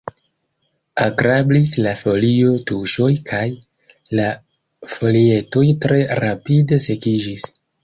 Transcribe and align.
Agrablis 1.03 1.73
la 1.87 1.91
folio-tuŝoj 1.99 3.11
kaj 3.29 3.43
la 4.21 4.27
folietoj 4.97 5.69
tre 5.87 6.03
rapide 6.25 6.83
sekiĝis. 6.91 7.49